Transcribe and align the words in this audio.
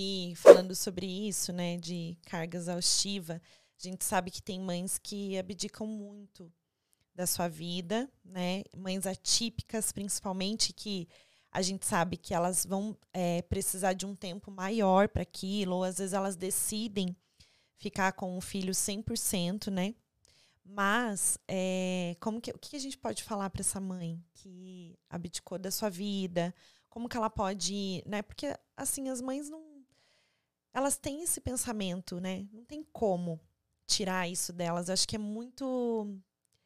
E 0.00 0.32
falando 0.36 0.76
sobre 0.76 1.06
isso, 1.06 1.52
né, 1.52 1.76
de 1.76 2.16
carga 2.26 2.56
exaustiva, 2.56 3.42
a 3.76 3.82
gente 3.82 4.04
sabe 4.04 4.30
que 4.30 4.40
tem 4.40 4.60
mães 4.60 4.96
que 4.96 5.36
abdicam 5.36 5.88
muito 5.88 6.52
da 7.12 7.26
sua 7.26 7.48
vida, 7.48 8.08
né? 8.24 8.62
Mães 8.76 9.08
atípicas, 9.08 9.90
principalmente, 9.90 10.72
que 10.72 11.08
a 11.50 11.60
gente 11.62 11.84
sabe 11.84 12.16
que 12.16 12.32
elas 12.32 12.64
vão 12.64 12.96
é, 13.12 13.42
precisar 13.42 13.92
de 13.92 14.06
um 14.06 14.14
tempo 14.14 14.52
maior 14.52 15.08
para 15.08 15.22
aquilo, 15.22 15.74
ou 15.74 15.82
às 15.82 15.98
vezes 15.98 16.12
elas 16.12 16.36
decidem 16.36 17.16
ficar 17.76 18.12
com 18.12 18.38
o 18.38 18.40
filho 18.40 18.72
100%, 18.72 19.68
né? 19.68 19.96
Mas, 20.64 21.40
é, 21.48 22.14
como 22.20 22.40
que, 22.40 22.52
o 22.52 22.58
que 22.58 22.76
a 22.76 22.80
gente 22.80 22.96
pode 22.96 23.24
falar 23.24 23.50
para 23.50 23.62
essa 23.62 23.80
mãe 23.80 24.22
que 24.32 24.96
abdicou 25.10 25.58
da 25.58 25.72
sua 25.72 25.90
vida? 25.90 26.54
Como 26.88 27.08
que 27.08 27.16
ela 27.16 27.28
pode, 27.28 28.00
né? 28.06 28.22
Porque, 28.22 28.56
assim, 28.76 29.08
as 29.08 29.20
mães 29.20 29.50
não... 29.50 29.67
Elas 30.78 30.96
têm 30.96 31.24
esse 31.24 31.40
pensamento, 31.40 32.20
né? 32.20 32.46
Não 32.52 32.64
tem 32.64 32.84
como 32.92 33.40
tirar 33.84 34.28
isso 34.28 34.52
delas. 34.52 34.88
Eu 34.88 34.92
acho 34.92 35.08
que 35.08 35.16
é 35.16 35.18
muito 35.18 36.16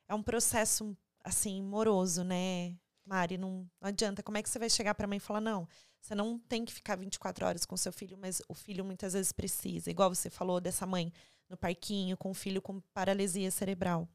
é 0.07 0.15
um 0.15 0.23
processo 0.23 0.95
assim 1.25 1.63
moroso, 1.63 2.23
né? 2.23 2.77
Mari, 3.07 3.39
não, 3.39 3.67
não 3.81 3.89
adianta. 3.89 4.23
Como 4.23 4.37
é 4.37 4.43
que 4.43 4.51
você 4.51 4.59
vai 4.59 4.69
chegar 4.69 4.95
para 4.95 5.07
a 5.07 5.09
mãe 5.09 5.17
e 5.17 5.21
falar 5.21 5.41
não? 5.41 5.67
Você 5.99 6.15
não 6.15 6.39
tem 6.39 6.63
que 6.63 6.75
ficar 6.75 6.97
24 6.97 7.47
horas 7.47 7.65
com 7.65 7.75
seu 7.75 7.91
filho, 7.91 8.19
mas 8.19 8.43
o 8.51 8.53
filho 8.53 8.85
muitas 8.85 9.15
vezes 9.15 9.33
precisa. 9.33 9.91
Igual 9.91 10.15
você 10.15 10.29
falou 10.29 10.61
dessa 10.61 10.85
mãe 10.85 11.11
no 11.49 11.57
parquinho 11.57 12.15
com 12.15 12.33
o 12.33 12.35
filho 12.35 12.61
com 12.61 12.83
paralisia 12.93 13.51
cerebral. 13.51 14.07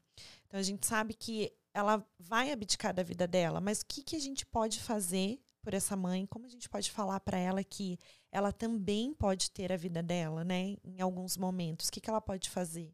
Então 0.46 0.60
a 0.60 0.62
gente 0.62 0.86
sabe 0.86 1.12
que 1.12 1.52
ela 1.74 2.06
vai 2.20 2.52
abdicar 2.52 2.94
da 2.94 3.02
vida 3.02 3.26
dela, 3.26 3.60
mas 3.60 3.80
o 3.80 3.86
que, 3.86 4.04
que 4.04 4.14
a 4.14 4.20
gente 4.20 4.46
pode 4.46 4.78
fazer 4.78 5.40
por 5.68 5.74
essa 5.74 5.94
mãe? 5.94 6.24
Como 6.24 6.46
a 6.46 6.48
gente 6.48 6.66
pode 6.66 6.90
falar 6.90 7.20
para 7.20 7.36
ela 7.36 7.62
que 7.62 7.98
ela 8.32 8.50
também 8.50 9.12
pode 9.12 9.50
ter 9.50 9.70
a 9.70 9.76
vida 9.76 10.02
dela, 10.02 10.42
né? 10.42 10.78
Em 10.82 11.02
alguns 11.02 11.36
momentos. 11.36 11.88
O 11.88 11.92
que, 11.92 12.00
que 12.00 12.08
ela 12.08 12.22
pode 12.22 12.48
fazer? 12.48 12.90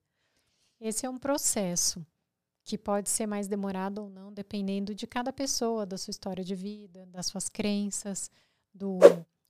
Esse 0.81 1.07
é 1.07 1.09
um 1.09 1.17
processo 1.17 2.05
que 2.65 2.77
pode 2.77 3.09
ser 3.09 3.29
mais 3.29 3.47
demorado 3.47 3.99
ou 4.03 4.11
não, 4.11 4.33
dependendo 4.33 4.93
de 4.93 5.07
cada 5.07 5.33
pessoa, 5.33 5.87
da 5.87 5.97
sua 5.97 6.11
história 6.11 6.43
de 6.43 6.57
vida, 6.57 7.07
das 7.07 7.27
suas 7.27 7.49
crenças, 7.49 8.29
do 8.75 8.99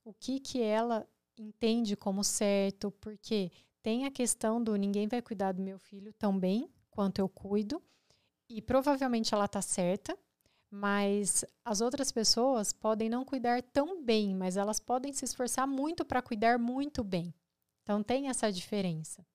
o 0.03 0.13
que 0.13 0.39
que 0.39 0.61
ela 0.61 1.03
entende 1.35 1.95
como 1.95 2.23
certo, 2.23 2.91
porque 2.91 3.51
tem 3.81 4.05
a 4.05 4.11
questão 4.11 4.63
do 4.63 4.75
ninguém 4.75 5.07
vai 5.07 5.23
cuidar 5.23 5.51
do 5.51 5.63
meu 5.63 5.79
filho 5.79 6.13
tão 6.13 6.37
bem 6.37 6.69
quanto 6.91 7.17
eu 7.17 7.27
cuido, 7.27 7.81
e 8.47 8.61
provavelmente 8.61 9.33
ela 9.33 9.45
está 9.45 9.63
certa, 9.63 10.15
mas 10.75 11.45
as 11.63 11.79
outras 11.79 12.11
pessoas 12.11 12.73
podem 12.73 13.09
não 13.09 13.23
cuidar 13.23 13.63
tão 13.63 14.03
bem, 14.03 14.35
mas 14.35 14.57
elas 14.57 14.77
podem 14.77 15.13
se 15.13 15.23
esforçar 15.23 15.65
muito 15.65 16.03
para 16.03 16.21
cuidar 16.21 16.59
muito 16.59 17.01
bem. 17.01 17.33
Então 17.81 18.03
tem 18.03 18.27
essa 18.27 18.51
diferença. 18.51 19.25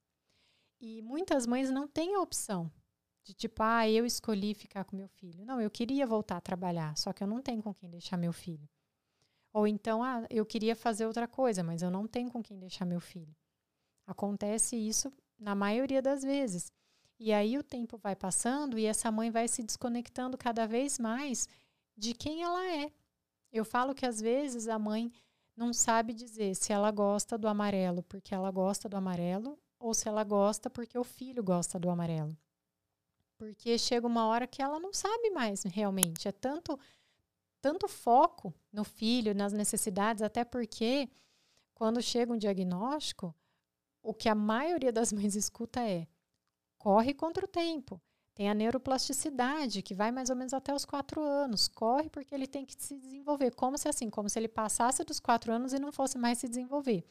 E 0.78 1.00
muitas 1.00 1.46
mães 1.46 1.70
não 1.70 1.88
têm 1.88 2.14
a 2.14 2.20
opção 2.20 2.70
de 3.24 3.32
tipo, 3.32 3.62
ah, 3.62 3.88
eu 3.88 4.04
escolhi 4.04 4.54
ficar 4.54 4.84
com 4.84 4.94
meu 4.94 5.08
filho. 5.08 5.44
Não, 5.46 5.58
eu 5.60 5.70
queria 5.70 6.06
voltar 6.06 6.36
a 6.36 6.40
trabalhar, 6.42 6.94
só 6.98 7.10
que 7.10 7.22
eu 7.22 7.26
não 7.26 7.40
tenho 7.40 7.62
com 7.62 7.72
quem 7.72 7.88
deixar 7.88 8.18
meu 8.18 8.34
filho. 8.34 8.68
Ou 9.50 9.66
então, 9.66 10.02
ah, 10.02 10.26
eu 10.28 10.44
queria 10.44 10.76
fazer 10.76 11.06
outra 11.06 11.26
coisa, 11.26 11.62
mas 11.62 11.80
eu 11.80 11.90
não 11.90 12.06
tenho 12.06 12.30
com 12.30 12.42
quem 12.42 12.58
deixar 12.58 12.84
meu 12.84 13.00
filho. 13.00 13.34
Acontece 14.06 14.76
isso 14.76 15.10
na 15.38 15.54
maioria 15.54 16.02
das 16.02 16.22
vezes. 16.22 16.70
E 17.20 17.34
aí 17.34 17.58
o 17.58 17.62
tempo 17.62 17.98
vai 17.98 18.16
passando 18.16 18.78
e 18.78 18.86
essa 18.86 19.12
mãe 19.12 19.30
vai 19.30 19.46
se 19.46 19.62
desconectando 19.62 20.38
cada 20.38 20.66
vez 20.66 20.98
mais 20.98 21.46
de 21.94 22.14
quem 22.14 22.42
ela 22.42 22.66
é. 22.66 22.90
Eu 23.52 23.62
falo 23.62 23.94
que 23.94 24.06
às 24.06 24.22
vezes 24.22 24.68
a 24.68 24.78
mãe 24.78 25.12
não 25.54 25.70
sabe 25.70 26.14
dizer 26.14 26.54
se 26.56 26.72
ela 26.72 26.90
gosta 26.90 27.36
do 27.36 27.46
amarelo 27.46 28.02
porque 28.04 28.34
ela 28.34 28.50
gosta 28.50 28.88
do 28.88 28.96
amarelo 28.96 29.58
ou 29.78 29.92
se 29.92 30.08
ela 30.08 30.24
gosta 30.24 30.70
porque 30.70 30.98
o 30.98 31.04
filho 31.04 31.44
gosta 31.44 31.78
do 31.78 31.90
amarelo. 31.90 32.34
Porque 33.36 33.76
chega 33.76 34.06
uma 34.06 34.26
hora 34.26 34.46
que 34.46 34.62
ela 34.62 34.80
não 34.80 34.94
sabe 34.94 35.28
mais 35.28 35.62
realmente. 35.64 36.26
É 36.26 36.32
tanto, 36.32 36.80
tanto 37.60 37.86
foco 37.86 38.54
no 38.72 38.82
filho, 38.82 39.34
nas 39.34 39.52
necessidades, 39.52 40.22
até 40.22 40.42
porque 40.42 41.10
quando 41.74 42.00
chega 42.00 42.32
um 42.32 42.38
diagnóstico, 42.38 43.34
o 44.02 44.14
que 44.14 44.28
a 44.28 44.34
maioria 44.34 44.90
das 44.90 45.12
mães 45.12 45.34
escuta 45.36 45.86
é: 45.86 46.08
corre 46.80 47.12
contra 47.12 47.44
o 47.44 47.48
tempo. 47.48 48.00
Tem 48.34 48.48
a 48.48 48.54
neuroplasticidade, 48.54 49.82
que 49.82 49.94
vai 49.94 50.10
mais 50.10 50.30
ou 50.30 50.36
menos 50.36 50.54
até 50.54 50.74
os 50.74 50.86
quatro 50.86 51.22
anos. 51.22 51.68
Corre 51.68 52.08
porque 52.08 52.34
ele 52.34 52.46
tem 52.46 52.64
que 52.64 52.74
se 52.74 52.96
desenvolver. 52.96 53.54
Como 53.54 53.76
se 53.76 53.86
assim, 53.86 54.08
como 54.08 54.30
se 54.30 54.38
ele 54.38 54.48
passasse 54.48 55.04
dos 55.04 55.20
quatro 55.20 55.52
anos 55.52 55.74
e 55.74 55.78
não 55.78 55.92
fosse 55.92 56.16
mais 56.16 56.38
se 56.38 56.48
desenvolver. 56.48 57.04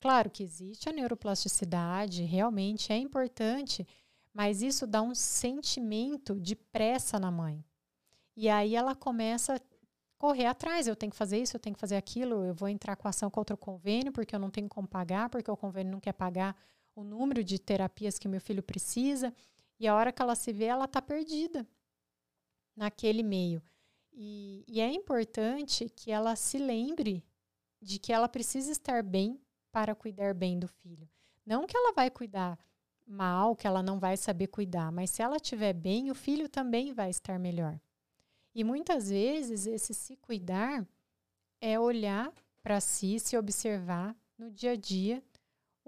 Claro 0.00 0.30
que 0.30 0.44
existe 0.44 0.88
a 0.88 0.92
neuroplasticidade, 0.92 2.22
realmente 2.22 2.92
é 2.92 2.96
importante, 2.96 3.84
mas 4.32 4.62
isso 4.62 4.86
dá 4.86 5.02
um 5.02 5.16
sentimento 5.16 6.38
de 6.38 6.54
pressa 6.54 7.18
na 7.18 7.32
mãe. 7.32 7.64
E 8.36 8.48
aí 8.48 8.76
ela 8.76 8.94
começa 8.94 9.56
a 9.56 9.60
correr 10.16 10.46
atrás. 10.46 10.86
Eu 10.86 10.94
tenho 10.94 11.10
que 11.10 11.18
fazer 11.18 11.42
isso, 11.42 11.56
eu 11.56 11.60
tenho 11.60 11.74
que 11.74 11.80
fazer 11.80 11.96
aquilo, 11.96 12.44
eu 12.44 12.54
vou 12.54 12.68
entrar 12.68 12.94
com 12.94 13.08
ação 13.08 13.28
contra 13.28 13.54
o 13.54 13.58
convênio 13.58 14.12
porque 14.12 14.36
eu 14.36 14.38
não 14.38 14.50
tenho 14.50 14.68
como 14.68 14.86
pagar, 14.86 15.28
porque 15.28 15.50
o 15.50 15.56
convênio 15.56 15.90
não 15.90 15.98
quer 15.98 16.12
pagar 16.12 16.54
o 16.98 17.04
número 17.04 17.44
de 17.44 17.60
terapias 17.60 18.18
que 18.18 18.26
meu 18.26 18.40
filho 18.40 18.62
precisa. 18.62 19.32
E 19.78 19.86
a 19.86 19.94
hora 19.94 20.12
que 20.12 20.20
ela 20.20 20.34
se 20.34 20.52
vê, 20.52 20.64
ela 20.64 20.86
está 20.86 21.00
perdida 21.00 21.66
naquele 22.74 23.22
meio. 23.22 23.62
E, 24.12 24.64
e 24.66 24.80
é 24.80 24.92
importante 24.92 25.88
que 25.88 26.10
ela 26.10 26.34
se 26.34 26.58
lembre 26.58 27.24
de 27.80 28.00
que 28.00 28.12
ela 28.12 28.28
precisa 28.28 28.72
estar 28.72 29.04
bem 29.04 29.40
para 29.70 29.94
cuidar 29.94 30.34
bem 30.34 30.58
do 30.58 30.66
filho. 30.66 31.08
Não 31.46 31.66
que 31.66 31.76
ela 31.76 31.92
vai 31.92 32.10
cuidar 32.10 32.58
mal, 33.06 33.54
que 33.54 33.66
ela 33.66 33.82
não 33.82 34.00
vai 34.00 34.16
saber 34.16 34.48
cuidar, 34.48 34.90
mas 34.90 35.10
se 35.10 35.22
ela 35.22 35.36
estiver 35.36 35.72
bem, 35.72 36.10
o 36.10 36.14
filho 36.14 36.48
também 36.48 36.92
vai 36.92 37.10
estar 37.10 37.38
melhor. 37.38 37.80
E 38.52 38.64
muitas 38.64 39.08
vezes 39.08 39.66
esse 39.66 39.94
se 39.94 40.16
cuidar 40.16 40.84
é 41.60 41.78
olhar 41.78 42.32
para 42.60 42.80
si, 42.80 43.20
se 43.20 43.36
observar 43.36 44.16
no 44.36 44.50
dia 44.50 44.72
a 44.72 44.76
dia. 44.76 45.22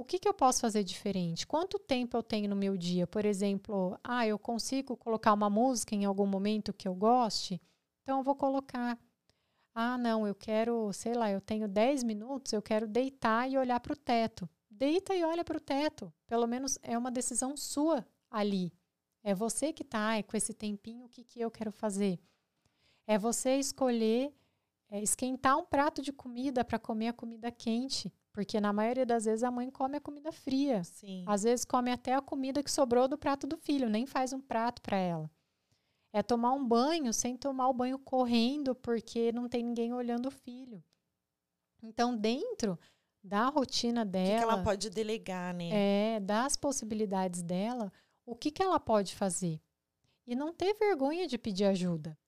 O 0.00 0.05
que, 0.05 0.19
que 0.19 0.28
eu 0.28 0.34
posso 0.34 0.61
fazer 0.61 0.83
diferente? 0.83 1.47
Quanto 1.47 1.78
tempo 1.78 2.16
eu 2.16 2.22
tenho 2.22 2.49
no 2.49 2.56
meu 2.56 2.77
dia? 2.77 3.06
Por 3.06 3.25
exemplo, 3.25 3.99
ah, 4.03 4.27
eu 4.27 4.38
consigo 4.38 4.97
colocar 4.97 5.33
uma 5.33 5.50
música 5.50 5.94
em 5.94 6.05
algum 6.05 6.27
momento 6.27 6.72
que 6.72 6.88
eu 6.88 6.94
goste? 6.94 7.61
Então 8.03 8.19
eu 8.19 8.25
vou 8.25 8.34
colocar. 8.34 8.99
Ah, 9.75 9.99
não, 9.99 10.27
eu 10.27 10.34
quero, 10.34 10.93
sei 10.93 11.15
lá, 11.15 11.31
eu 11.31 11.41
tenho 11.41 11.69
10 11.69 12.03
minutos, 12.03 12.53
eu 12.53 12.62
quero 12.62 12.89
deitar 12.89 13.49
e 13.50 13.59
olhar 13.59 13.78
para 13.81 13.93
o 13.93 13.97
teto 13.97 14.49
deita 14.81 15.15
e 15.15 15.22
olha 15.22 15.44
para 15.44 15.59
o 15.59 15.60
teto. 15.60 16.10
Pelo 16.27 16.47
menos 16.47 16.78
é 16.83 16.97
uma 16.97 17.10
decisão 17.10 17.55
sua 17.55 18.06
ali. 18.31 18.72
É 19.22 19.34
você 19.34 19.75
que 19.75 19.83
está 19.83 20.22
com 20.22 20.34
esse 20.34 20.55
tempinho, 20.55 21.05
o 21.05 21.09
que, 21.09 21.22
que 21.22 21.39
eu 21.39 21.50
quero 21.50 21.71
fazer? 21.71 22.19
É 23.06 23.19
você 23.19 23.56
escolher 23.56 24.33
é, 24.89 25.03
esquentar 25.03 25.59
um 25.59 25.65
prato 25.65 26.00
de 26.00 26.10
comida 26.10 26.65
para 26.65 26.78
comer 26.78 27.09
a 27.09 27.12
comida 27.12 27.53
quente. 27.53 28.10
Porque 28.33 28.61
na 28.61 28.73
maioria 28.73 29.05
das 29.05 29.25
vezes 29.25 29.43
a 29.43 29.51
mãe 29.51 29.71
come 29.71 29.97
a 29.97 30.01
comida 30.01 30.31
fria. 30.31 30.85
Sim. 30.85 31.25
Às 31.27 31.43
vezes 31.43 31.65
come 31.65 31.91
até 31.91 32.15
a 32.15 32.23
comida 32.23 32.63
que 32.63 32.71
sobrou 32.71 33.09
do 33.09 33.19
prato 33.19 33.47
do 33.47 33.57
filho, 33.57 33.89
nem 33.89 34.07
faz 34.07 34.33
um 34.33 34.41
prato 34.41 34.81
para 34.83 34.97
ela. 34.97 35.31
É 36.13 36.23
tomar 36.23 36.53
um 36.53 36.67
banho 36.67 37.13
sem 37.13 37.37
tomar 37.37 37.69
o 37.69 37.75
banho 37.75 37.99
correndo 37.99 38.75
porque 38.75 39.33
não 39.33 39.49
tem 39.49 39.63
ninguém 39.63 39.93
olhando 39.93 40.27
o 40.27 40.31
filho. 40.31 40.83
Então, 41.83 42.17
dentro 42.17 42.79
da 43.23 43.49
rotina 43.49 44.05
dela. 44.05 44.27
O 44.27 44.31
que, 44.31 44.37
que, 44.37 44.53
ela 44.53 44.63
pode 44.63 44.91
delegar, 44.91 45.55
né? 45.55 45.69
É, 45.73 46.21
das 46.21 46.57
possibilidades 46.57 47.43
dela, 47.43 47.93
o 48.25 48.35
que, 48.35 48.51
que 48.51 48.63
ela 48.63 48.81
pode 48.81 49.15
fazer. 49.15 49.61
E 50.27 50.35
não 50.35 50.53
ter 50.53 50.75
vergonha 50.75 51.27
de 51.27 51.39
pedir 51.39 51.65
ajuda. 51.65 52.19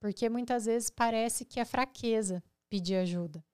Porque 0.00 0.28
muitas 0.28 0.66
vezes 0.66 0.90
parece 0.90 1.44
que 1.44 1.58
é 1.58 1.64
fraqueza 1.64 2.42
pedir 2.68 2.96
ajuda. 2.96 3.44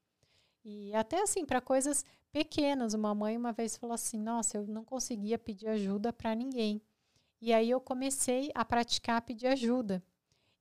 E 0.65 0.95
até 0.95 1.23
assim, 1.23 1.45
para 1.45 1.61
coisas 1.61 2.05
pequenas. 2.33 2.95
Uma 2.95 3.15
mãe 3.15 3.37
uma 3.37 3.53
vez 3.53 3.77
falou 3.77 3.95
assim: 3.95 4.19
Nossa, 4.19 4.59
eu 4.59 4.67
não 4.67 4.85
conseguia 4.85 5.39
pedir 5.39 5.69
ajuda 5.69 6.13
para 6.13 6.35
ninguém. 6.35 6.81
E 7.41 7.53
aí 7.53 7.71
eu 7.71 7.81
comecei 7.81 8.51
a 8.55 8.65
praticar 8.65 9.23
pedir 9.23 9.47
ajuda. 9.47 10.03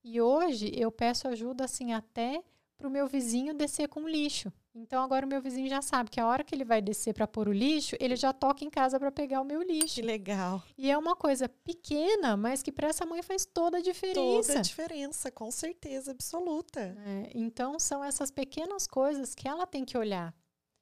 E 0.04 0.22
hoje 0.22 0.72
eu 0.76 0.92
peço 0.92 1.28
ajuda 1.28 1.66
assim 1.66 1.92
até 1.92 2.42
para 2.80 2.88
o 2.88 2.92
meu 2.92 3.08
vizinho 3.08 3.54
descer 3.54 3.90
com 3.90 4.08
lixo. 4.08 4.52
Então 4.74 5.04
agora 5.04 5.26
o 5.26 5.30
meu 5.30 5.42
vizinho 5.42 5.68
já 5.68 5.82
sabe 5.82 6.10
que 6.10 6.20
a 6.20 6.26
hora 6.26 6.46
que 6.46 6.56
ele 6.56 6.64
vai 6.64 6.82
descer 6.82 7.14
para 7.14 7.28
pôr 7.28 7.50
o 7.50 7.52
lixo, 7.52 7.98
ele 8.00 8.16
já 8.16 8.32
toca 8.32 8.64
em 8.64 8.70
casa 8.70 8.98
para 8.98 9.12
pegar 9.12 9.42
o 9.42 9.46
meu 9.46 9.62
lixo. 9.62 9.96
Que 9.96 10.02
legal. 10.02 10.64
E 10.78 10.90
é 10.90 10.98
uma 10.98 11.14
coisa 11.14 11.50
pequena, 11.50 12.38
mas 12.38 12.64
que 12.64 12.72
para 12.72 12.88
essa 12.88 13.06
mãe 13.06 13.22
faz 13.22 13.46
toda 13.46 13.80
a 13.80 13.82
diferença. 13.82 14.48
Toda 14.48 14.60
a 14.60 14.62
diferença, 14.62 15.30
com 15.30 15.52
certeza 15.52 16.12
absoluta. 16.12 16.80
É, 17.06 17.32
então 17.36 17.78
são 17.78 18.02
essas 18.02 18.32
pequenas 18.32 18.88
coisas 18.88 19.36
que 19.36 19.48
ela 19.48 19.68
tem 19.68 19.84
que 19.84 19.98
olhar 19.98 20.34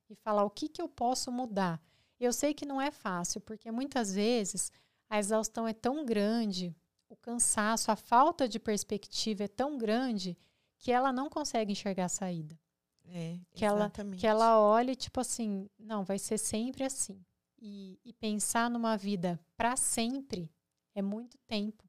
e 0.07 0.15
falar 0.15 0.43
o 0.43 0.51
que, 0.51 0.69
que 0.69 0.81
eu 0.81 0.87
posso 0.87 1.31
mudar. 1.31 1.81
Eu 2.19 2.31
sei 2.31 2.53
que 2.53 2.65
não 2.65 2.79
é 2.79 2.91
fácil, 2.91 3.41
porque 3.41 3.71
muitas 3.71 4.13
vezes 4.13 4.71
a 5.09 5.17
exaustão 5.17 5.67
é 5.67 5.73
tão 5.73 6.05
grande, 6.05 6.75
o 7.09 7.15
cansaço, 7.15 7.91
a 7.91 7.95
falta 7.95 8.47
de 8.47 8.59
perspectiva 8.59 9.45
é 9.45 9.47
tão 9.47 9.77
grande 9.77 10.37
que 10.79 10.91
ela 10.91 11.11
não 11.11 11.29
consegue 11.29 11.71
enxergar 11.71 12.05
a 12.05 12.09
saída. 12.09 12.57
É, 13.09 13.39
que 13.53 13.63
ela 13.63 13.85
exatamente. 13.85 14.19
que 14.19 14.27
ela 14.27 14.59
olhe 14.59 14.95
tipo 14.95 15.21
assim, 15.21 15.69
não, 15.79 16.03
vai 16.03 16.19
ser 16.19 16.37
sempre 16.37 16.83
assim. 16.83 17.23
E, 17.59 17.99
e 18.05 18.13
pensar 18.13 18.69
numa 18.69 18.97
vida 18.97 19.39
para 19.55 19.75
sempre 19.75 20.51
é 20.93 21.01
muito 21.01 21.37
tempo. 21.47 21.83